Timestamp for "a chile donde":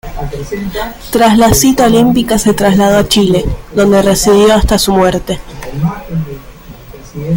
2.97-4.01